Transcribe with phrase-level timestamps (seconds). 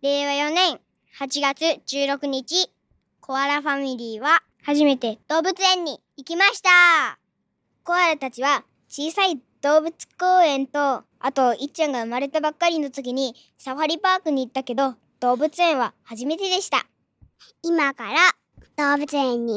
[0.00, 0.78] 令和4年
[1.18, 2.70] 8月16日、
[3.20, 7.18] コアラファミリーは初めて動物園に行きました。
[7.82, 16.86] コアラたちは小さい動物公園と、あと、いっちゃんが生まれたばっかりの時にサファリパークに行ったけど、動物園は初めてでした。
[17.64, 18.18] 今から
[18.76, 19.54] 動物園に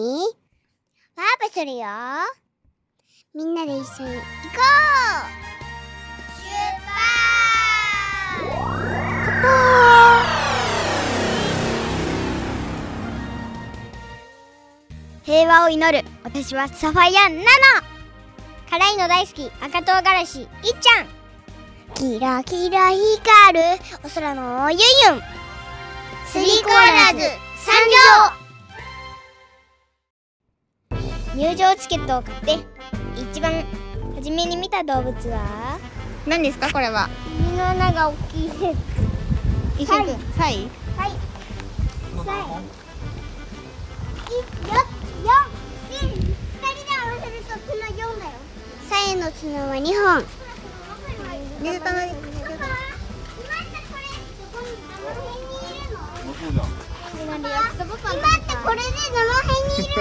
[1.16, 1.86] ワープするよ。
[3.36, 4.23] みんなで一緒に行こ
[5.48, 5.51] う
[15.23, 17.41] 平和を祈る私はサファイアナノ
[18.70, 20.48] 辛いの大好き赤唐辛子いっ
[20.80, 21.08] ちゃん。
[21.94, 23.59] キラキラ光る
[24.04, 25.22] お空のゆいゆん。
[26.28, 27.23] スリーコアラーズ
[27.58, 27.76] 参
[31.36, 31.36] 上。
[31.36, 32.59] 入場チケットを買って
[33.34, 33.66] 一番
[34.16, 35.78] 初めに見た動物は？
[36.26, 37.09] 何ですかこれは。
[37.39, 38.91] 耳の穴が大きいです
[39.81, 41.09] 一緒くんサイはい。
[41.09, 41.16] さ
[42.38, 42.62] よよ
[45.89, 46.06] 二人
[46.86, 48.31] で合わせると角4だよ。
[48.88, 50.23] サイの角は2本。
[51.61, 52.22] 水たまり今っ
[58.39, 59.95] てこれでどの辺にいる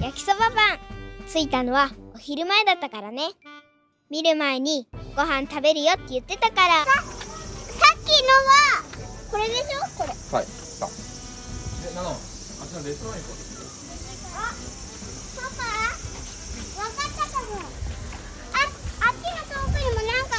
[0.00, 0.78] 焼きそばパン。
[1.30, 3.32] 着いたのはお昼前だったからね。
[4.08, 6.86] 見る前にご飯食べるよって言ってたから。
[6.86, 7.02] さ
[7.84, 8.83] さっきのは
[9.34, 9.82] これでしょ？
[9.98, 10.14] これ。
[10.14, 10.46] はい。
[10.46, 10.94] さあ。
[11.90, 12.16] え、なの、あっ
[12.70, 13.34] ちのレストラン行こ
[14.30, 14.46] パ
[15.58, 15.66] パ？
[16.78, 17.66] わかったかも。
[18.54, 20.38] ああっちの遠くにもなんか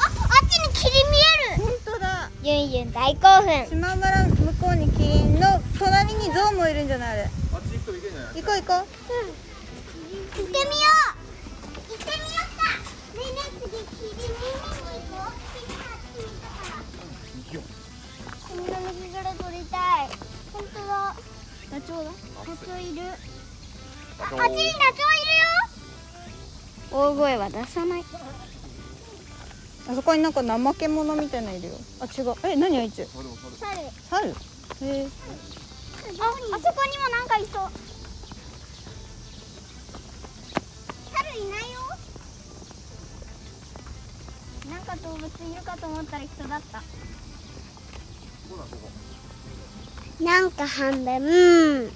[0.00, 1.20] ああっちに霧見
[1.60, 1.60] える。
[1.60, 2.32] 本当だ。
[2.42, 3.68] ゆんゆん大興奮。
[3.68, 7.10] 島原向こうにキリンの隣にゾウもいるんじゃない？
[7.12, 7.22] あれ。
[7.24, 7.28] う。
[7.52, 8.40] あっち行くといけんじゃない？
[8.40, 8.88] 行こう行こ行
[10.40, 11.20] ってみよう。
[11.92, 12.80] 行ってみようか。
[13.12, 14.81] ねえねえ次霧見に
[19.22, 20.08] んな抜き殻取りたい。
[20.52, 21.14] 本当だ。
[21.70, 22.10] ダチョウだ。
[22.10, 23.02] ダチョウいる。
[24.18, 25.38] ああっちにダチョウいる
[26.90, 27.04] よ。
[27.10, 28.00] 大声は出さない。
[28.00, 28.04] う
[29.88, 31.74] あそこになんか怠け者みたいなのいるよ。
[32.00, 32.34] あ違う。
[32.44, 33.06] え何あいつ？
[33.06, 33.28] 猿
[34.10, 34.28] 猿。
[34.28, 35.06] へえ。
[35.06, 37.70] ああそこにもなんかいそう。
[41.12, 41.80] 猿いないよ。
[44.70, 46.82] なんか動物いるかと思ったら人だった
[50.24, 51.90] なんか半分。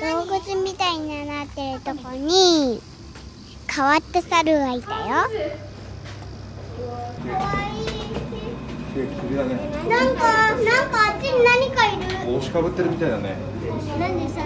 [0.00, 2.80] 動物みたいになってるとこに
[3.66, 5.28] 変わった猿がいたよ。
[8.94, 9.56] 首だね。
[9.88, 12.32] なんかなんかあっちに何かいる。
[12.32, 13.36] 帽子かぶってるみたいだね。
[13.98, 14.44] なんで猿？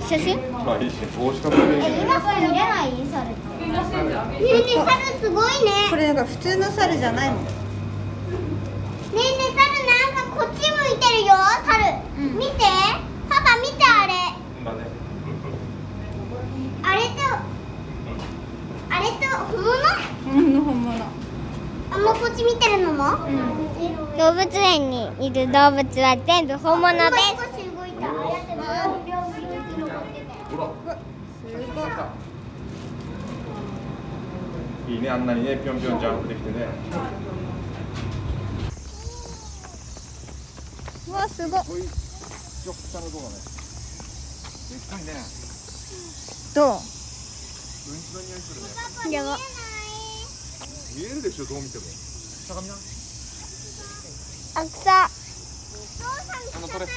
[0.00, 0.38] 写真？
[0.52, 0.90] はい。
[1.16, 1.76] 帽子かぶってる。
[1.76, 1.90] みたい。
[2.02, 2.88] 今しか見れない？
[3.10, 3.24] 猿。
[3.26, 3.72] ねえ
[4.42, 4.88] ねえ猿
[5.20, 5.88] すごいね。
[5.88, 7.50] これなんか普通の猿じゃないもんね
[9.12, 11.32] えねえ猿なんかこっち向いてるよ。
[11.66, 11.79] 猿、
[12.20, 12.52] 見て。
[13.28, 14.12] パパ見てあれ。
[14.64, 14.84] だね。
[16.82, 17.08] あれと
[18.90, 19.72] あれと本物？
[20.26, 21.04] 本物本物。
[21.92, 23.16] あもうこっち見てるのも、
[24.18, 27.10] 動物園にいる動物は全部本物です。
[34.86, 34.94] 動い。
[34.94, 36.66] いいね、あんなにね、ぴょんぴょんジャンプできてね。
[41.08, 41.60] うわすごい。
[42.66, 43.36] よく下のとこね。
[44.70, 45.12] でっかいね。
[46.54, 46.74] どう？
[46.74, 48.60] うんちの匂いする
[49.10, 49.16] ね。
[49.16, 49.38] やば
[50.94, 51.84] 見えるでしょ、どう見ても。
[51.84, 52.74] な。
[54.60, 55.08] あ草あ
[56.60, 56.86] の、これ。
[56.86, 56.88] い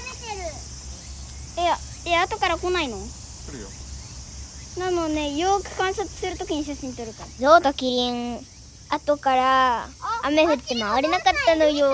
[1.65, 2.97] やいや後から来ないの？
[2.97, 3.69] 来るよ。
[4.79, 8.39] なのねよーく観察するときに写真撮るからゾウとキリン
[8.89, 9.87] 後から
[10.23, 11.91] 雨降って回れなかったのよ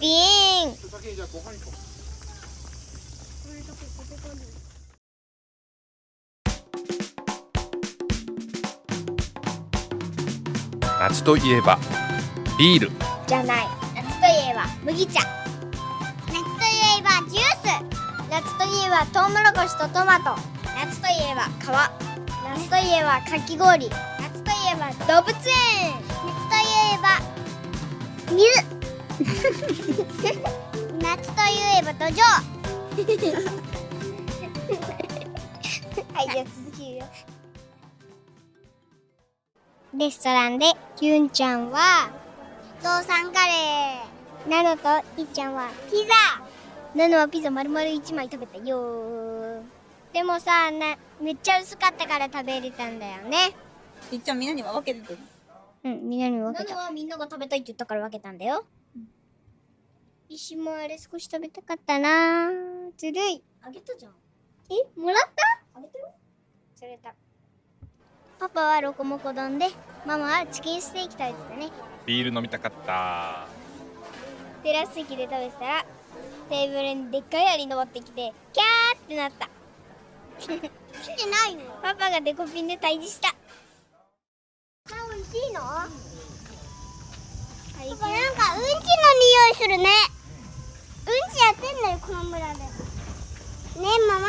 [0.00, 0.76] ビーン
[11.18, 11.76] 夏といえば
[12.56, 12.92] ビール。
[13.26, 13.66] じゃない。
[13.96, 15.20] 夏といえば麦茶。
[16.28, 16.44] 夏とい
[16.96, 17.66] えばジュース。
[18.30, 20.36] 夏といえばトウモロコシとトマト。
[20.76, 21.66] 夏といえば皮
[22.56, 23.90] 夏といえばかき氷。
[23.90, 25.44] 夏といえば動物園。
[26.24, 27.18] 夏といえば
[28.30, 28.46] 水
[31.02, 32.22] 夏といえば土壌。
[36.14, 36.67] はいじゃあ続
[39.96, 40.66] レストランで
[41.00, 42.10] ユンちゃんは
[42.80, 44.88] ゾウさんカレーナノと
[45.20, 46.42] いっちゃんはピザ。
[46.94, 49.62] ナノはピザ丸々1枚食べたよ
[50.12, 53.36] でもさなめっちゃ薄かったから食べれたんだよね。
[54.12, 55.18] いっちゃんみんなには分けてる
[55.84, 56.74] うんみんなに分けた。
[56.74, 58.64] ナノはみんなが食べたいって言ったから分けたんだよ。
[60.28, 62.48] 石もあれ少し食べたかったな
[62.96, 63.42] ずるい。
[63.62, 64.12] あげたじゃん。
[64.70, 65.78] えもらった？
[65.78, 66.14] あげたよ。
[66.74, 67.14] それた。
[68.38, 69.66] パパはロコモコ丼で、
[70.06, 71.70] ママはチキンステーキ食べてたね。
[72.06, 73.48] ビール飲みたかった。
[74.62, 75.84] テラス席で食べてたら、
[76.48, 79.48] テーブルにでっかいアリ登ってきて、キャーってなった。
[80.38, 83.34] 来てないよパパがデコピンで退治した。
[84.88, 85.88] 美味しいのは
[87.78, 88.18] なんかうんちの匂
[89.50, 89.84] いするね。
[91.06, 92.60] うんちやってんだよこの村で。
[92.60, 92.68] ね
[93.76, 94.20] えマ。
[94.20, 94.28] マ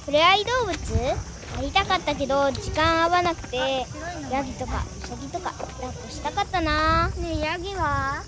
[0.00, 3.56] 触れ合い動物やりたかったけど時間合わなくて
[4.30, 7.08] ヤギとかウサギとか抱っこしたかったな。
[7.08, 8.22] ねえヤギは？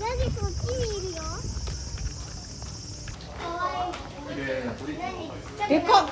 [0.00, 1.22] ヤギそっちにいるよ。
[4.26, 5.00] 綺麗な鳥で
[5.82, 6.06] かっ。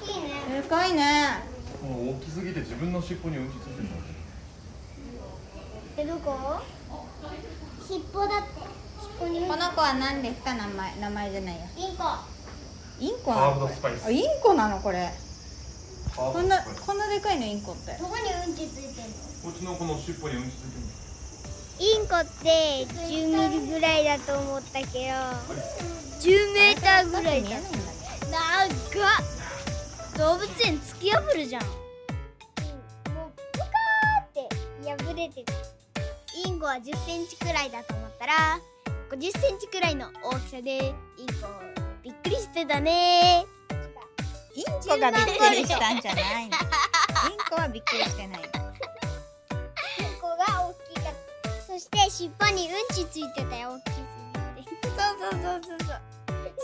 [0.00, 0.62] 大きいね。
[0.62, 1.42] でかいね。
[1.82, 3.90] もう大きすぎて自分の尻尾にうんちついてるの
[5.96, 6.60] えどこ？
[7.88, 8.68] 尻尾だって。
[9.18, 9.32] この
[9.72, 10.54] 子は何ですか？
[10.54, 11.66] 名前名前じゃないや。
[11.76, 12.04] インコ。
[13.00, 13.68] インコなの？
[14.12, 15.10] インコなのこれ
[16.18, 17.92] ここんなこんなでかいのインコって。
[17.92, 19.14] どこにうんちついてんの？
[19.44, 20.82] こっちの子の尻尾にうんちついてる
[21.80, 24.88] インコって10ミリぐらいだと思ったけど。
[26.18, 27.56] 10メーターぐらいだ長
[28.66, 28.68] っ。
[30.18, 31.62] 動物園突き破るじゃん。
[31.62, 31.68] も
[33.28, 34.48] うプカーって
[35.04, 35.52] 破れてた。
[36.44, 38.58] インコは1 0センチくらいだと思ったら
[39.10, 40.92] 5 0センチくらいの大きさでイン
[41.40, 41.48] コ
[42.02, 43.46] びっくりしてたね
[44.58, 46.56] インコがびっくりしたんじゃないの。
[46.56, 48.40] インコはびっくりしてない。
[48.40, 48.46] イン
[50.20, 51.14] コが大きかっ
[51.44, 53.70] たそして尻尾にうんちついてたよ。
[53.70, 54.00] 大きす
[54.56, 56.00] ぎてそうそうそうそうそう。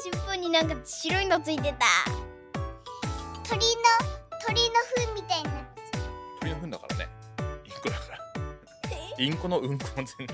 [0.03, 1.87] 尻尾になんか白いのついてた。
[3.49, 3.65] 鳥の
[4.45, 5.51] 鳥の糞みたいにな
[6.41, 7.09] 鳥の糞だからね。
[7.65, 8.19] インコだから
[9.25, 10.27] インコのうんこも全然。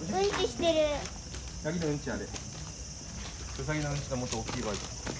[0.00, 0.78] うんちしてる。
[1.62, 2.22] ヤギのうんちあれ。
[2.22, 2.26] ウ
[3.62, 5.13] サギのうんちのもっと大きいバージョン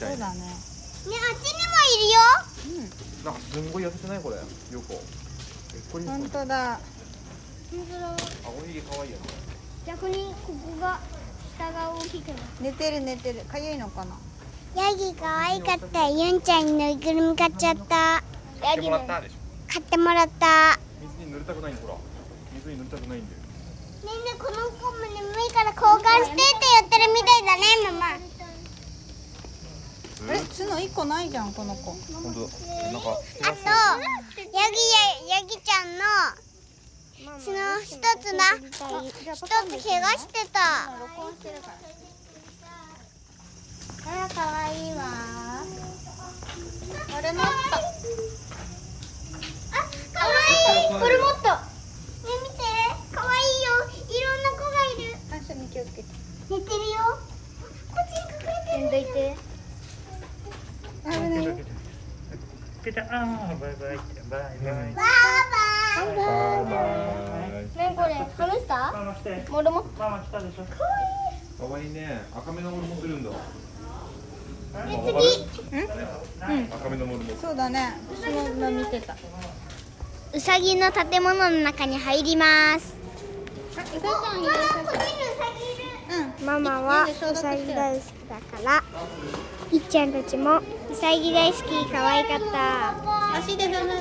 [0.00, 0.40] そうだね。
[0.40, 2.88] ねあっちにもいるよ。
[3.24, 4.42] なんかすんごい痩せてないこれよ
[4.88, 5.00] こ
[5.74, 6.80] えこれ本当だ。
[8.42, 9.24] 青ひげ可愛いよね。
[9.86, 11.00] 逆にここが
[11.58, 12.40] 下が大きくなる。
[12.62, 13.40] 寝てる寝てる。
[13.40, 14.16] かゆいのかな？
[14.74, 16.08] ヤギ可愛かった。
[16.08, 18.22] ユンちゃんにぬいぐるみ買っちゃった。
[18.62, 19.36] 買ってもらったでしょ。
[19.68, 20.76] 買ってもらった。
[20.76, 20.82] ね
[21.18, 21.94] 水に濡れたくないんだほら。
[22.54, 23.40] 水に濡れたくないんだよ
[24.02, 27.60] えねえこの子も眠いから交換してって言ってるみたいだね
[27.92, 28.29] ママ
[30.28, 31.92] あれ角一個ないじゃんこの子。
[31.92, 32.48] 本当だ。
[32.92, 34.76] なんかあとヤギ
[35.28, 36.04] やヤギちゃんの
[37.38, 37.88] 角一
[38.20, 38.44] つな。
[38.56, 38.78] 一つ
[39.88, 40.60] 怪我してた。
[44.06, 44.98] あら可愛いわ。
[47.12, 47.44] あれもあ
[50.12, 51.54] 可愛いこれもっとね
[52.42, 52.60] 見て。
[53.12, 53.68] 可愛いよ。
[54.08, 55.16] いろんな子がいる。
[55.72, 56.08] 気をつけて。
[56.50, 56.76] 寝てるよ。
[57.90, 58.46] こっちに隠
[58.90, 59.04] れてる。
[59.04, 59.49] どいて
[61.04, 61.44] 危ない。
[61.44, 61.56] よ
[62.82, 63.96] けたあーバイバイ。
[63.96, 64.94] ってバイバイ。
[64.94, 66.22] バーバイバ
[66.60, 66.64] イ。
[66.64, 66.76] バ
[67.60, 69.50] イねこれハムスタママ来てー？
[69.50, 70.64] モルモママ来たでしょ。
[71.58, 72.22] 可愛いね。
[72.34, 73.30] 赤目のモルモするんだ。
[74.70, 75.44] 次。
[76.72, 77.98] 赤目のモルモそうだね。
[78.22, 79.16] 私も今見てた。
[80.32, 82.94] うさぎの建物の中に入ります。
[86.44, 88.82] ママはうさぎ大好きだから
[89.70, 90.60] いっちゃんたちも
[90.90, 93.38] うさぎ大好き可愛かった。
[93.38, 93.94] 足で踏むの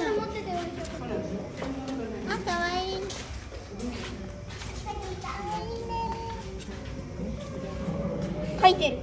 [2.27, 2.97] あ可愛い。
[8.59, 8.97] 書いてる。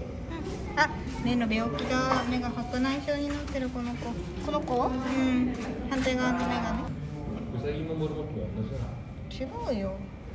[0.77, 0.89] あ
[1.25, 4.11] 目の病気だ目が白内障になってるこの子。
[4.45, 4.75] この子？
[4.75, 5.55] うん。
[5.89, 6.83] 反対側の目がね。
[7.57, 8.65] ウサギのモルモと同
[9.39, 9.93] じだ違うよ。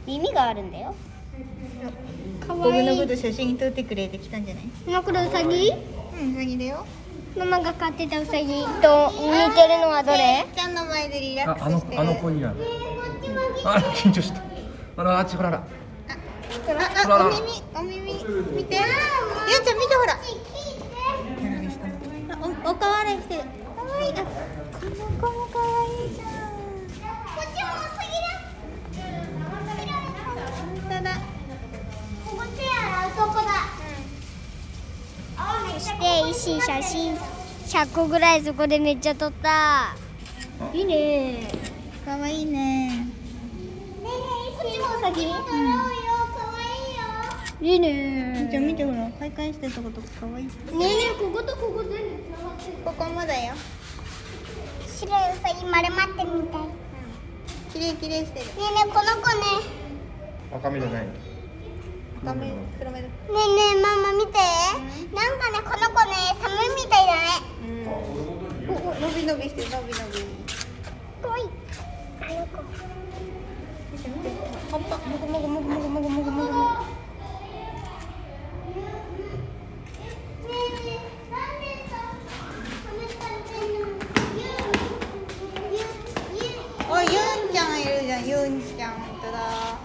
[0.08, 0.96] 耳があるんだよ。
[2.48, 4.64] か僕のこと写真撮ってくれてきたんじゃない？
[4.88, 5.70] 今これうさぎ？
[5.70, 5.74] う
[6.24, 6.86] んうさぎだよ
[7.38, 10.46] ママが飼ってたうさぎと似てるのはどれ？
[10.54, 11.96] ちゃんの前でリラッあ、あのクスして。
[11.96, 12.54] るあの子いいな。
[13.64, 14.42] あ、緊張した。
[14.98, 15.58] あら、あっちほらら。
[15.58, 15.64] あ
[17.08, 17.42] あお耳
[17.74, 18.76] お耳見て。
[18.76, 20.14] ゆうちゃん見てほら。
[22.32, 23.36] あおおかわりして。
[23.36, 23.42] る
[23.76, 24.10] かわい。
[24.10, 26.31] いあこの子もかわいいじゃん
[36.34, 37.16] そして石井写真。
[37.68, 39.96] 100個ぐらいそこでめっちゃ撮った。
[40.74, 41.50] いいね。
[42.06, 43.08] かわいいね。
[44.02, 44.10] こ
[44.68, 45.44] っちもウサギ洗おうよ。
[45.44, 46.56] 可
[47.62, 47.74] 愛いよ。
[47.74, 48.48] いいね。
[48.50, 50.46] じゃあ見てほら開会してるとことかかわいい。
[50.46, 52.78] ねえねえこことここ全部繋がってる。
[52.86, 53.54] ここもだよ。
[54.88, 56.62] 白いウサギ丸まってみたい。
[56.62, 56.68] ね
[57.74, 58.46] きれいきれいしてる。
[58.58, 59.44] えねえこの子ね。
[60.54, 61.08] 赤目じゃない。
[62.24, 63.40] 画面黒目だねえね
[63.78, 64.38] えママ見て。
[65.16, 67.26] なんかねこの子ね寒いみたいだね。
[67.66, 67.90] うん。
[68.70, 70.22] おお伸び伸びしてる伸び伸び。
[71.20, 71.42] かわい。
[71.42, 71.46] い
[72.22, 72.62] あの子。
[73.92, 74.30] 見て見て。
[74.70, 76.52] 葉っぱもぐもぐもぐもぐもぐもぐもぐ。
[76.52, 76.58] も
[86.94, 88.92] ぐユンちゃんいるじゃんユンちゃん。
[88.92, 89.81] 本当だ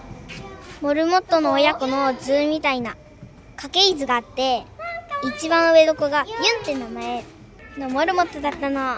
[0.81, 2.95] モルモットの親子の図みたいな
[3.55, 4.63] 家系図があって
[5.35, 7.23] 一番上の子がユンって名前
[7.77, 8.97] のモルモットだったの。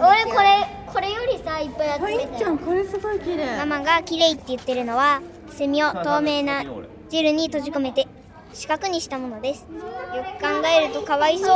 [0.00, 0.78] 俺これ。
[0.92, 5.20] これよりさいっぱい集はいめてちゃんこれすごい綺麗ママが綺麗って言ってるのは
[5.50, 8.08] セミを透明なジェルに閉じ込めて
[8.54, 9.60] 四角にしたものです。
[9.62, 11.54] よく考えるとかわいそうパ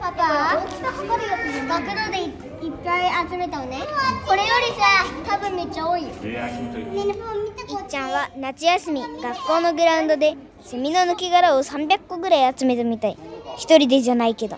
[0.00, 2.49] パパパ大きさ測るやつじゃな
[2.80, 3.78] いっぱい集めたのね。
[4.26, 6.08] これよりさ多分めっちゃ多いよ。
[6.08, 6.14] いっ
[7.86, 13.18] ちゃんは夏休み学校のグラウンドでセミの抜け殻を300個ぐらい集めたみたい。
[13.58, 14.56] 一人でじゃないけど。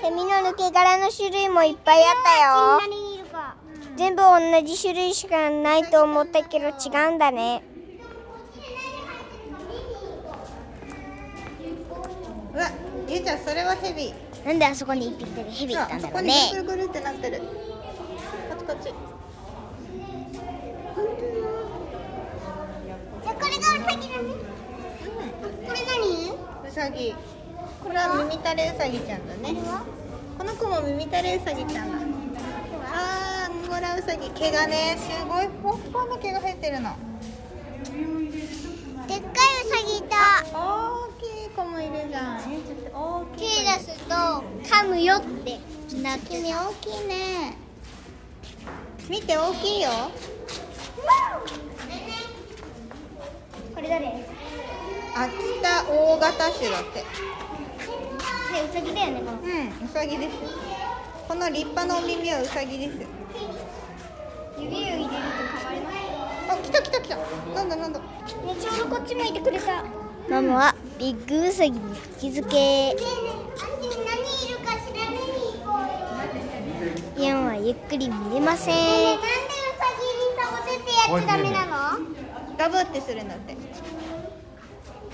[0.00, 3.00] セミの抜け殻の種類もいっぱいあったよ。
[3.96, 6.70] 全部同じ種類しかないと思ったけど違
[7.08, 7.64] うんだね。
[12.54, 12.70] うわ
[13.08, 14.14] ゆうちゃんそれはヘビ
[14.44, 16.62] なんであそこに一匹だけヘビいたあそこにんだろうね。
[16.62, 17.38] ぐるぐるってなってる。
[17.38, 17.44] こ
[18.56, 18.84] っちこっち。
[18.84, 24.28] じゃあこれがウサギだね。
[25.66, 26.30] これ何？
[26.68, 27.14] うさぎ
[27.82, 29.54] これは耳たれうさぎちゃんだね。
[30.38, 31.98] この子も耳たれうさぎちゃんだ。
[32.92, 34.30] あーアンゴラウサギ。
[34.30, 36.96] 毛がねすごいふわふわの毛が生えてるの。
[39.06, 39.30] でっかい
[39.66, 40.16] ウサギいた。
[40.58, 42.38] 大きい子もいるじゃん。
[42.38, 45.60] 大きい手出すと噛むよって。
[46.02, 47.56] なって君大きいね。
[49.08, 49.90] 見て大きいよ。
[53.74, 54.06] これ誰？
[54.06, 57.00] 秋田大型種だって。
[57.00, 57.04] ね
[58.68, 60.36] うさぎだよねこのうんうさぎです。
[61.28, 62.98] この立派なお耳はうさぎです
[64.58, 65.96] 指を入れると変わります
[66.50, 67.16] あ来た来た来た。
[67.54, 67.98] なんだなんだ。
[67.98, 68.06] ね
[68.58, 69.84] ちょうどこっち向いてくれた。
[70.28, 70.74] ママは？
[71.00, 71.80] ビッグウサギに
[72.20, 72.56] 釘付け。
[72.56, 75.08] ねえねえアンティ何いるか調べに
[75.56, 75.88] 行こう
[77.16, 77.24] よ。
[77.24, 78.74] イアンはゆっくり見れません。
[78.76, 79.32] なんでウ
[79.80, 82.04] サギにサボテってやっちゃダメなの
[82.58, 83.56] ガブってするんだって。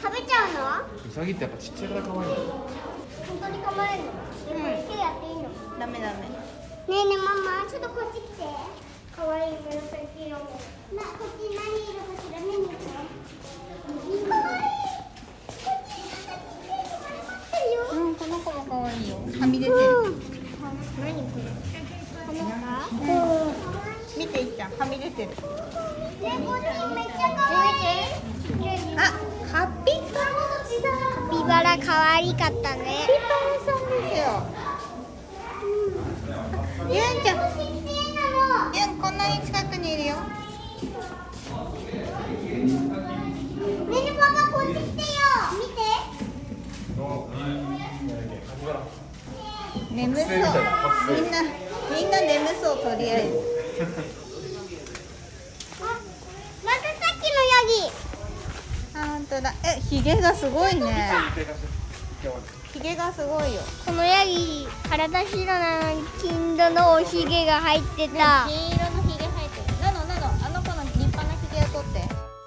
[0.02, 1.06] 食べちゃうの？
[1.08, 2.66] ウサギってやっぱちっちゃいから可愛いの
[3.30, 4.10] 本当に構えるの？
[4.10, 5.42] えこれ手やっていいの？
[5.42, 6.26] ねダメダメ。
[6.90, 8.50] えねえママちょっとこっち来て。
[9.14, 9.78] かわいい紫
[10.18, 10.58] 色も
[10.98, 12.74] なこっち何いるか調べに行こ
[14.26, 14.85] うかわい
[17.75, 17.87] よ。
[17.92, 19.16] うんこの子も可愛いよ。
[19.40, 19.76] はみ出てる？
[20.58, 21.12] 何これ
[24.16, 25.28] 見ていっちゃんはみ出てる。
[25.28, 25.35] ね
[26.44, 26.62] こっち
[26.94, 29.00] めっちゃかわいいあ
[29.52, 29.92] カピ。
[30.12, 30.26] バラ
[31.14, 32.85] カピバラ可愛かったね。
[33.64, 34.25] さんですよ。
[36.88, 37.37] ゆんちゃん。
[38.75, 40.20] ゆんこんなに近くにいるよね
[42.50, 44.85] えねえパパこっち来てよ
[45.52, 45.80] 見て
[49.96, 51.42] 眠そうみんな
[51.90, 53.38] みんな眠そうとりあえず。
[55.80, 55.84] あ
[56.62, 57.90] またさっきのヤギ。
[58.94, 59.54] あ本当だ。
[59.64, 61.10] えひげがすごいね。
[62.74, 63.62] ひげがすごいよ。
[63.86, 68.46] このヤギ体白なのに金色のおひげが入ってた。
[68.46, 69.80] 金色のひげ生えてる。
[69.80, 72.04] なのなのあの子の立派なひげを取って。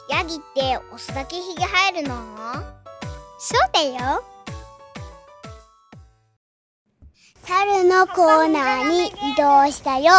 [0.10, 2.13] ヤギってオスだけひげ生えるの？
[3.39, 4.24] そうだよ
[7.50, 10.13] 猿のコーナーに移動したよ。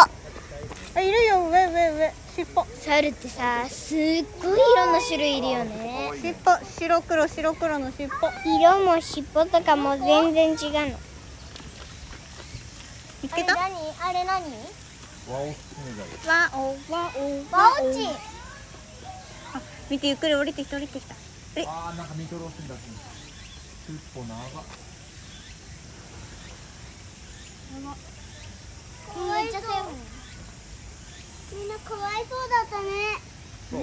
[0.96, 1.48] あいるよ。
[1.48, 2.12] 上上上。
[2.34, 2.66] 尻尾。
[2.80, 4.24] 猿ってさすっごいい
[4.76, 6.10] ろんな種類いるよね。
[6.20, 6.34] 尻尾。
[6.80, 8.10] 白黒白黒の尻尾。
[8.58, 10.54] 色も尻尾とかも全然違
[10.88, 10.98] うの。
[13.22, 13.54] 見つけた？
[13.54, 14.08] わ何？
[14.08, 14.42] あれ何？
[15.30, 15.52] ワオ。
[15.52, 15.56] ス
[15.86, 15.94] ネ
[16.26, 17.20] ガルおわお
[17.54, 17.94] ワオ。
[17.94, 18.08] チ
[19.54, 21.14] あ見てゆっくり降りてきた降りてきた。
[21.54, 21.64] え？
[21.64, 22.74] あーなんか見とろすんだ
[23.86, 24.89] 尻尾長っめっ
[29.50, 29.90] ちゃセーフ
[31.56, 32.90] みんなかわいそうだったね
[33.70, 33.80] そう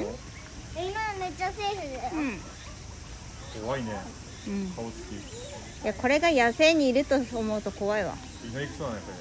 [0.75, 2.57] 今のめっちゃセーフだようん
[3.61, 3.91] 怖いね。
[4.47, 4.71] うん。
[4.71, 5.15] 顔つき。
[5.15, 8.13] いやこれが野生にいると思うと怖いわ。
[8.43, 9.11] 意外くそうだねこ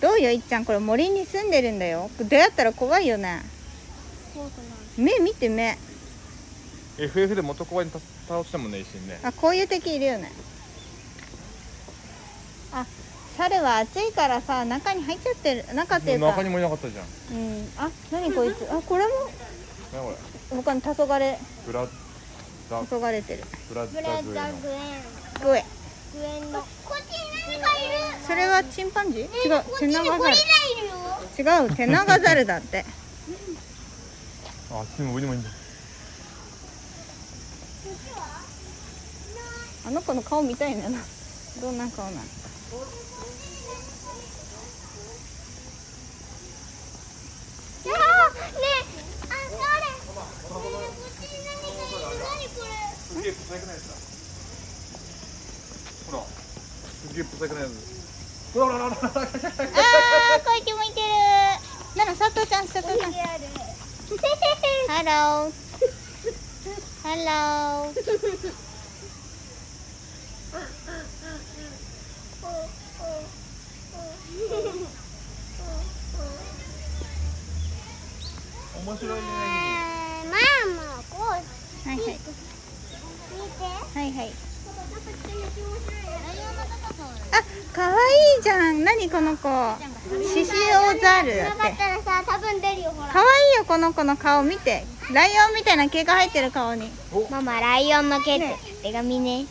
[0.00, 0.64] どうよいっちゃん。
[0.64, 2.10] これ森に住んでるんだよ。
[2.18, 3.42] どうやったら怖いよね。
[4.34, 4.66] 怖くない。
[4.98, 5.78] 目見て目。
[6.98, 7.92] れ FF で元怖いに
[8.28, 9.20] 倒してもね一瞬ね。
[9.22, 10.30] あこういう敵いるよね
[12.72, 12.86] あ
[13.36, 16.26] 猿は暑いからさ中に入っちゃってる中っていうか。
[16.26, 17.04] 中にもいなかったじゃん。
[17.04, 17.72] うん。
[17.78, 18.66] あ何こいつ。
[18.70, 19.10] あこれも
[19.92, 20.16] 何これ。
[20.56, 21.38] 他に黄昏。
[21.66, 23.44] ブラザ黄昏れてる。
[23.68, 24.24] ブラザグエン。
[24.24, 24.38] グ
[25.56, 25.64] エ
[26.14, 26.52] グエン。
[26.52, 26.60] の。
[26.60, 27.92] こっちに何かいる。
[28.26, 29.22] それはチンパンジー？
[29.22, 30.36] 違うテナガザル。
[31.38, 32.84] 違うテナガザルだって。
[34.70, 35.50] ああっちにも上にもいいんだ
[39.86, 40.98] あの子の顔見たいんだな。
[41.60, 42.22] どんな顔なの？
[51.92, 53.94] すげえ不細工なやつだ。
[56.10, 57.70] ほらすげえ不細工なやつ。
[58.54, 59.28] ほらほらほらほらあーこ
[60.60, 61.06] っち向いてる
[61.96, 63.12] なら佐藤ちゃん佐藤ちゃん。
[63.12, 65.52] ハロー
[67.02, 67.16] ハ
[67.84, 68.52] ロー
[78.84, 79.26] 面白いね
[80.24, 80.34] えーマ
[80.96, 81.40] マこうはい
[81.88, 82.14] はい見て
[83.64, 84.28] はいはいなんか
[84.90, 86.00] ちょっと面白い
[87.32, 87.34] あ
[87.72, 89.48] 可愛いじゃん何この子
[90.34, 91.42] シシオザルって。
[91.42, 91.44] っ
[91.76, 93.08] たらさ多分出るよほら。
[93.12, 94.84] 可愛いよこの子の顔見て。
[95.12, 96.88] ライオンみたいな毛が入ってる顔に。
[97.30, 98.56] ママライオンの毛って。
[98.82, 99.46] 手紙ね。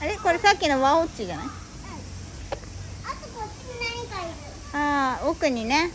[0.00, 0.16] あれ？
[0.16, 1.46] これさっきのワオッチじゃない？
[1.46, 4.32] あとこっちに何かいる。
[4.74, 5.90] ああ奥にね。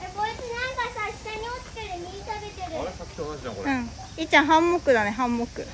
[0.00, 2.78] えこいつなんかさ下に落ちてる実食べてる。
[2.80, 2.90] あれ？
[2.92, 5.66] さっきと同じじゃんこれ、うんいっちゃんハンモックだねハンモック。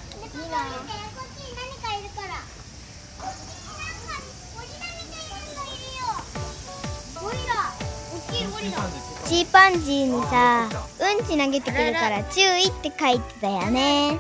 [9.27, 10.69] チーパンジーにさ
[11.01, 14.19] うんち投げてくるから注意って書いてたよね。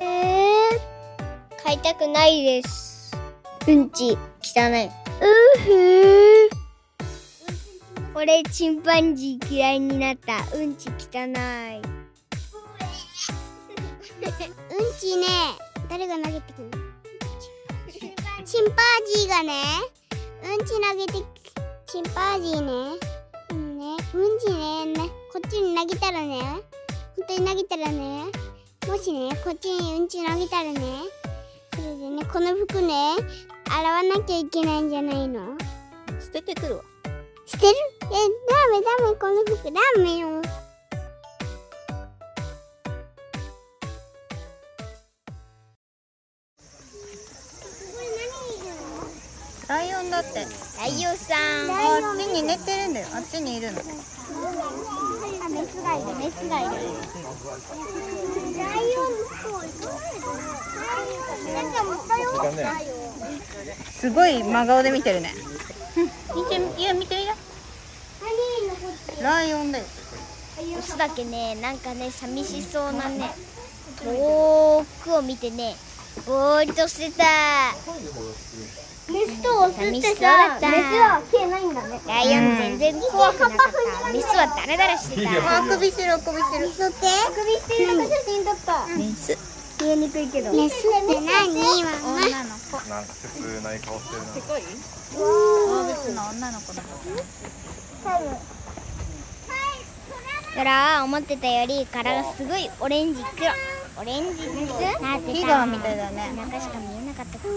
[0.00, 3.12] えー、買いたくないです。
[3.66, 4.86] うんち汚い。
[4.86, 4.90] う
[5.58, 6.50] ふ
[8.14, 10.44] 俺チンパンジー嫌いになった。
[10.56, 11.97] うんち汚い
[14.28, 14.34] うん
[14.98, 15.26] ちね
[15.88, 16.78] 誰が投げてくるの？
[18.44, 19.62] チンパージーがね
[20.44, 21.24] うんち投げてき
[21.86, 22.98] チンパージーね。
[23.50, 23.96] うんね。
[24.14, 26.62] うんちねねこっちに投げたらね本
[27.26, 28.24] 当に投げたらね
[28.86, 30.80] もしねこっちにうんち投げたらね
[31.74, 33.16] それでねこの服ね
[33.70, 35.56] 洗わなきゃいけないんじゃないの？
[36.20, 36.82] 捨ててくるわ。
[37.46, 37.74] 捨てる？
[38.02, 38.16] えダ
[38.68, 40.42] メダメこの服ダメよ
[49.68, 50.46] ライオンだって。
[50.78, 51.70] ライオンさん。
[51.70, 53.06] あっちに寝てるんだよ。
[53.14, 53.80] あっちにいるの。
[53.80, 53.82] あ、
[55.48, 56.70] メスがいる、メスがいる。
[58.56, 59.18] ライオン。
[61.48, 62.32] のなんかもったよ。
[62.42, 62.64] だね
[63.90, 65.34] すごい真顔で見てるね。
[66.34, 67.34] 見ていや見てみな
[69.22, 69.84] ライオンだよ。
[70.78, 73.30] オスだけねなんかね寂しそうなね
[74.02, 75.76] 遠くを見てね
[76.26, 77.24] ぼーっとしてた
[79.08, 81.98] メスとオスってさ、メスは毛ないんだね。
[82.06, 83.58] ライオン全然怖くなかっ
[84.04, 84.12] た。
[84.12, 85.32] メスはダラダラしてた？
[85.32, 87.08] あ首してる首してるメスって？
[87.32, 88.86] 首してる写真撮った。
[88.92, 89.32] メス。
[89.80, 90.28] 見えにくい？
[90.28, 90.88] けどメスって
[91.24, 91.56] 何？
[91.56, 91.88] 女
[92.44, 93.80] の子なんか切ない。
[93.80, 94.62] 顔してるなごい。
[95.16, 96.82] 動物の女の子だ
[100.52, 102.68] だから思ってたより殻がすごい。
[102.80, 103.50] オレンジ黒
[104.00, 105.96] オレンジになってたヒガみたい。
[105.96, 107.54] だね中しか見かったけど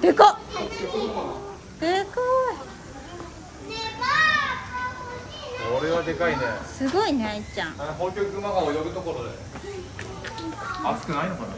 [0.00, 0.38] でかっ。
[1.80, 2.10] でか
[5.70, 6.38] これはでかいね。
[6.38, 7.68] いすごいねあいちゃん。
[7.78, 9.30] あ北極熊が泳ぐところで。
[10.82, 11.48] 暑くないのかな？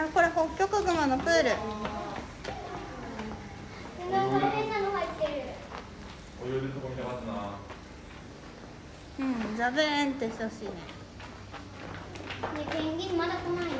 [0.00, 1.50] あこれ北極熊のプール
[6.44, 7.58] 泳いでるとこ見たかったな
[9.18, 10.76] うんザブーンってしてほしいねね
[12.70, 13.72] ペンギンまだ来ないの。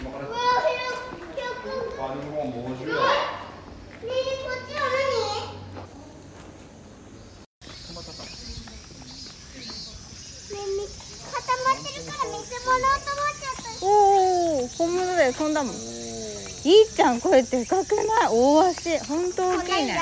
[0.00, 0.42] 今からうわ、ひ
[0.80, 2.02] ろ、ひろくん。
[2.02, 2.96] あでももう面白いね
[4.02, 4.96] え、こっちは何？
[10.50, 10.88] ねえ、み
[11.32, 13.84] 固まってるから水もらおうと思っちゃった。
[13.84, 13.86] お
[14.64, 15.72] お本物だよ飛んだもん
[16.64, 20.00] いいちゃんこれでかくない大足ほんと大きいね？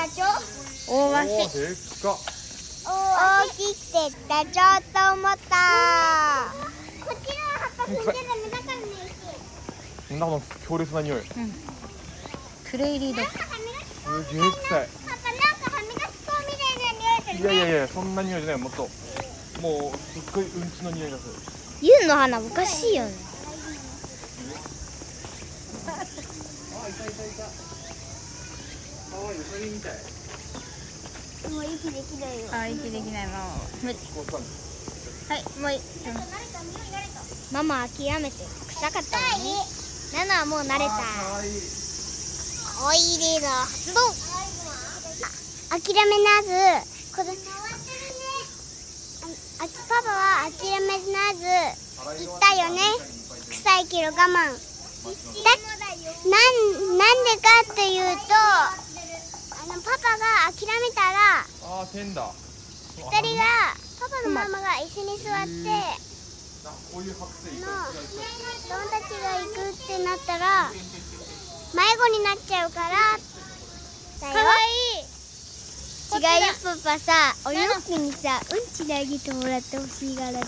[0.89, 1.27] 大足
[1.59, 2.17] でっか
[2.85, 5.55] 大きくてダチョウと思った
[7.05, 8.15] こっちの葉っぱ拭いてダメ
[8.49, 8.83] だからね。
[10.07, 11.25] そんなこの強烈な匂いうん
[12.71, 13.27] プレイリードす
[14.33, 14.87] げえ臭い
[17.39, 18.81] いな匂いするねいやいやいやそんな匂いじゃないもっと
[19.61, 23.11] もうすっごいうんちの匂いがするユウの花おかしいよね
[29.63, 32.49] もう息できないよ。
[32.51, 33.27] あ息できない。
[33.27, 35.79] まま無理はいもういい
[37.53, 39.19] ママ諦めて臭かった。
[39.37, 39.55] のに
[40.13, 40.89] ナナはもう慣れた。
[40.89, 40.99] か
[41.31, 41.51] わいい
[42.83, 44.01] おいでの発動
[45.79, 46.49] 諦めなず
[47.15, 47.31] これあ
[49.63, 51.39] あパパは諦めなず
[52.19, 52.81] 言ったよね。
[53.49, 53.85] 臭い。
[53.87, 54.27] けど我慢だ
[56.23, 58.82] なんなんでかっていうと
[59.83, 61.43] パパが諦めたら
[61.81, 62.31] あー天だ。
[62.95, 63.43] 二人が
[63.99, 65.69] パパのママが一緒に座って
[66.65, 70.77] あこういう剥製の子供たちが行くってなったら迷
[71.97, 74.33] 子になっちゃうからだよ。
[74.33, 74.53] かわ
[74.95, 75.05] いい。
[76.13, 76.27] 違うよ
[76.63, 80.45] パパさお洋服にさうんちであげてもらってほしい柄だよ。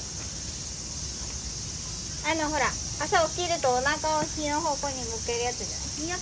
[2.30, 2.65] あのほら
[2.99, 6.21] 朝起きるとお腹を日の方向に向けるやつじゃな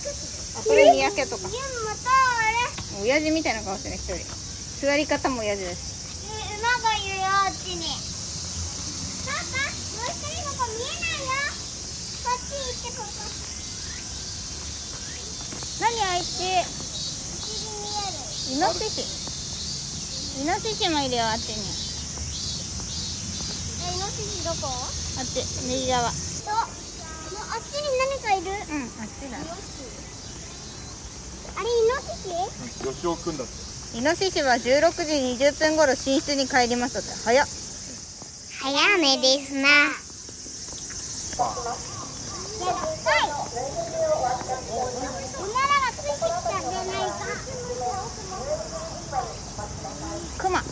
[0.58, 1.42] あこれにやけとか。
[1.48, 1.58] ユンも
[1.94, 2.50] とあ
[3.00, 4.18] れ親父みたいな顔してる一人
[4.86, 5.94] 座り方も親父です
[6.60, 7.86] 馬がいるよあっちに
[9.26, 9.40] パパ
[9.98, 11.30] もう一人の子見えないよ
[12.22, 13.10] こっち行ってここ
[15.80, 16.40] 何あいつ
[18.54, 21.54] イノシシイノシシもいるよあっちに
[23.90, 24.68] えイノシシどこ
[25.18, 26.12] あっち右側
[26.44, 28.52] うんともうあっちに何かいる？
[28.52, 29.38] あっちだ。
[31.56, 32.84] あれイノシシ？
[32.84, 33.52] 吉尾くんだって。
[33.96, 37.08] イノシシは16時20分頃寝室に帰りますって。
[37.24, 37.46] 早っ。
[38.60, 39.68] 早めですな。
[39.68, 39.94] は
[41.44, 41.48] い
[45.36, 47.14] おならがついてきたんじゃないか。
[50.38, 50.62] クマ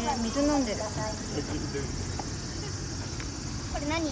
[0.00, 0.78] ね水飲んでる？
[3.72, 4.10] これ何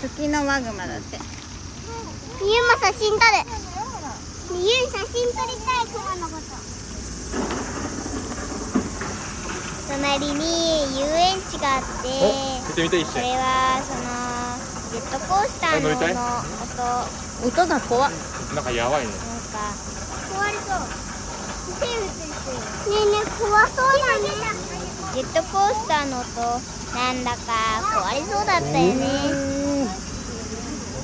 [0.00, 3.30] 月のマグマだってユンも写真撮る。
[4.52, 6.44] ユン写真撮りたいクマのこと
[9.88, 10.40] 隣に
[10.98, 13.46] 遊園地があってこれは
[13.82, 14.00] その
[14.92, 15.96] ジェットコースターのの
[17.46, 18.10] 音音が怖っ
[18.54, 19.12] なんかやばいね。
[19.12, 19.74] なんか
[20.30, 20.80] 壊れそう
[21.80, 21.88] ね
[22.86, 23.18] えね。
[23.20, 24.28] え怖そうだね。
[25.14, 26.26] ジェットコースターの音
[26.94, 27.24] なん。
[27.24, 27.38] だか
[27.82, 29.86] 壊れそうだったよね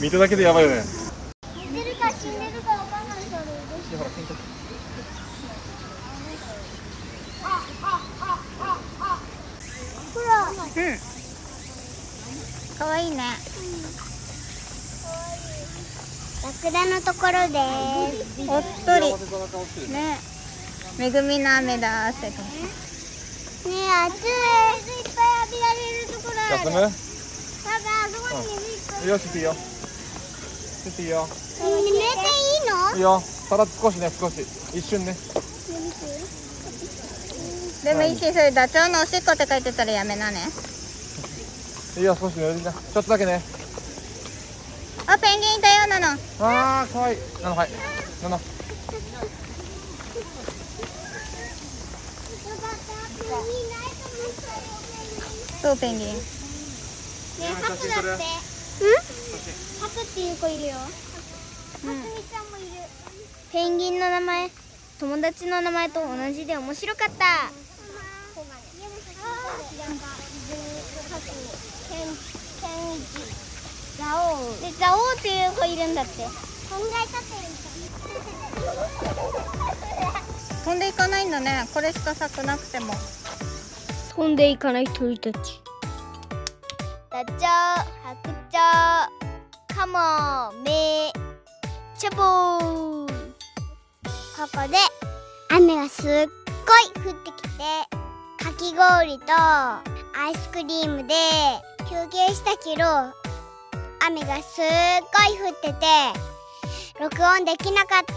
[0.01, 0.83] 見ただけでやばいよね
[1.73, 4.35] 寝てるか死んでるかわかんないからほら喧嘩
[10.15, 10.59] ほらうん
[12.79, 13.23] かわいいね
[16.79, 17.59] ラクダのところで
[18.25, 19.03] すおっとり。
[19.93, 20.19] ね。
[21.01, 22.35] 恵みの雨だってね
[23.67, 23.71] え
[24.07, 24.23] 暑い。
[24.85, 26.59] 水いっぱい浴びられるところある。
[26.59, 26.75] 休む？
[27.65, 29.55] パパあそこに水いっぱいよしいいよ。
[30.97, 31.29] ていいよ。
[31.29, 32.97] 寝ていいの？
[32.97, 33.23] いいよ。
[33.49, 34.47] ただ少しね少し。
[34.75, 35.17] 一瞬ね。
[37.85, 40.39] でもいいしそれダチョウのおしっこって書いてたらやめなね。
[41.97, 43.43] いいよ少しねちょっとだけね
[45.11, 46.07] あペンギンいたよなの
[46.41, 47.19] あーかわいい。
[47.43, 47.71] なのはい。
[48.23, 48.39] なの
[55.63, 56.09] そうペンギン？
[56.09, 56.13] ね
[57.61, 58.09] ハクだって。
[58.09, 58.15] うん？
[58.15, 60.75] ハクっていう子いるよ。
[60.75, 60.81] ハ
[61.81, 62.67] クミちゃんもいる。
[63.53, 64.51] ペンギンの名前
[65.01, 67.25] 友達の名前と同じで面白かった
[73.99, 76.23] ザオでザオっていう子いるんだって。
[76.23, 76.31] 考
[76.87, 77.49] えたってる
[80.65, 81.67] 飛んでいかないんだね。
[81.75, 82.95] これしか咲くなくても。
[84.15, 85.61] 飛んでいかない鳥たち。
[87.11, 87.39] ダチョウ
[88.05, 88.61] 白鳥
[89.77, 91.13] カモメ
[91.99, 93.09] チャボー。
[93.09, 94.77] ここで
[95.51, 96.27] 雨がすっごい
[97.05, 97.49] 降ってきて
[98.45, 99.83] かき氷とア
[100.31, 101.15] イスクリームで
[101.89, 103.28] 休憩したけど
[104.09, 105.87] 雨がすっごい降ってて
[106.99, 108.15] 録音できなかった。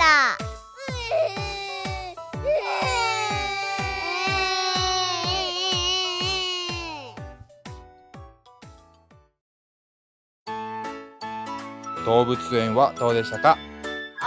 [12.06, 13.58] 動物園はどうでしたか？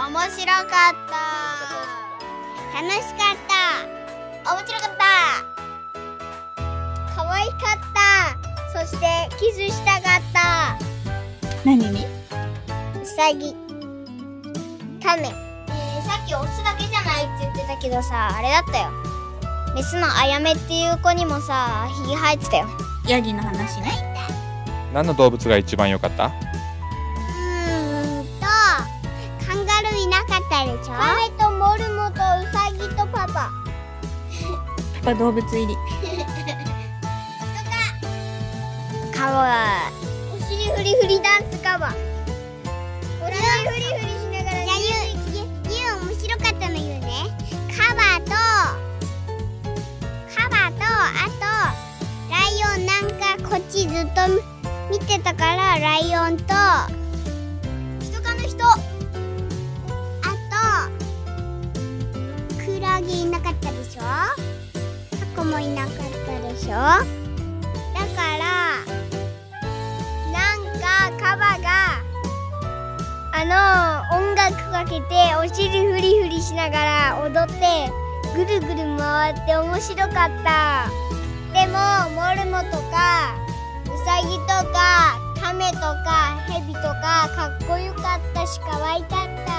[0.07, 0.67] 面白かっ
[1.09, 1.17] た。
[2.79, 4.53] 楽しかった。
[4.53, 5.03] 面白かった。
[7.15, 7.59] 可愛かっ
[8.71, 8.79] た。
[8.79, 9.05] そして
[9.39, 10.54] キスしたかった
[11.65, 12.05] 何に？
[13.01, 13.53] うさぎ。
[15.03, 18.89] カメ、えー、さっきオスだけじゃないって言ってたけどさあれだったよ。
[19.75, 22.67] メスのあやめっていう子にもさひげ生えてたよ。
[23.07, 23.91] ヤギの話ね。
[24.93, 26.27] 何の動物が一番良かった？
[26.27, 28.45] うーんと
[29.45, 30.93] カンガルーいなかったでしょ？
[30.93, 32.17] カメとモルモとウ
[32.53, 33.33] サギとパパ。
[33.33, 33.51] パ
[35.03, 35.75] パ動物入り。
[39.13, 39.91] カバ
[40.33, 47.11] お尻フリフリダンスカバお尻フリフリしながらじゃあゆうゆう面白かったの言うね
[47.75, 48.31] カバと
[50.33, 51.43] カバとあと
[52.31, 54.21] ライオンなんかこっちずっと
[54.89, 56.43] 見てたからライオンと
[57.99, 58.63] 人かの人と
[62.65, 65.93] クラゲいなかったでしょタコもいなかっ
[66.25, 67.24] たでしょ
[74.95, 77.91] けてお尻フリフリしながら踊って
[78.33, 80.89] ぐるぐる回って面白かった。
[81.53, 81.77] でも
[82.11, 83.35] モルモとか
[83.85, 89.51] ウサギとかカメとかヘビとかかっこよかったし可愛かった。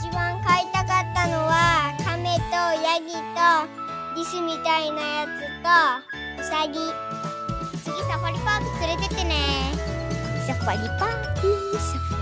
[0.00, 3.20] 一番飼いたかったのはカメとヤギと
[4.16, 5.30] リスみたいなやつ
[5.62, 6.78] とウサギ。
[7.84, 9.34] 次サファリパーク連れてってね。
[10.46, 11.08] サファリパー
[11.40, 12.16] クサファリ。
[12.16, 12.21] パーク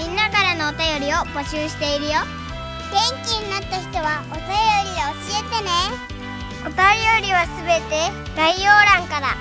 [0.00, 2.12] みんなからのお便りを募集しているよ。
[2.88, 4.48] 元気になった人はお便
[4.88, 5.70] りで教えてね。
[6.64, 9.36] お便りはすべて概要欄から。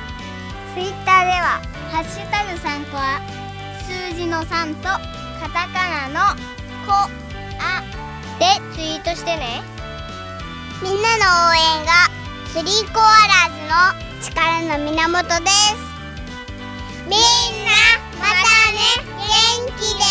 [0.74, 1.62] ツイッターでは
[1.96, 3.22] 「ハッシュタグ3コア」
[3.88, 4.84] 数字の3と
[5.40, 6.36] カタカナの
[6.86, 7.82] 「コア」
[8.38, 9.64] でツイートしてね。
[10.84, 12.12] みんなの応援が
[12.52, 15.76] スリーコアラーズの力の源です。
[17.08, 17.20] みん
[17.64, 17.72] な
[18.20, 18.34] また
[18.74, 18.78] ね。
[19.16, 20.04] 元気で。
[20.04, 20.09] ね